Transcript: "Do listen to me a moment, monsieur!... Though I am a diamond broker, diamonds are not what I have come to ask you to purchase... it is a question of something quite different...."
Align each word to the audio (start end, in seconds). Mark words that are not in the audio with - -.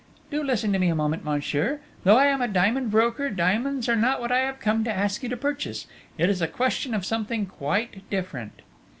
"Do 0.31 0.43
listen 0.43 0.73
to 0.73 0.79
me 0.79 0.87
a 0.87 0.95
moment, 0.95 1.23
monsieur!... 1.23 1.79
Though 2.05 2.17
I 2.17 2.25
am 2.25 2.41
a 2.41 2.47
diamond 2.47 2.89
broker, 2.89 3.29
diamonds 3.29 3.87
are 3.87 3.95
not 3.95 4.19
what 4.19 4.31
I 4.31 4.39
have 4.39 4.59
come 4.59 4.83
to 4.85 4.91
ask 4.91 5.21
you 5.21 5.29
to 5.29 5.37
purchase... 5.37 5.85
it 6.17 6.27
is 6.27 6.41
a 6.41 6.47
question 6.47 6.95
of 6.95 7.05
something 7.05 7.45
quite 7.45 8.09
different...." 8.09 8.63